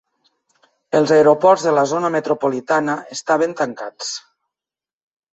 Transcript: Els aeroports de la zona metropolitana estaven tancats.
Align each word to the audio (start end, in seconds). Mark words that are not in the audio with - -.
Els 0.99 1.11
aeroports 1.17 1.65
de 1.67 1.73
la 1.79 1.83
zona 1.91 2.09
metropolitana 2.15 2.95
estaven 3.17 3.53
tancats. 3.61 4.09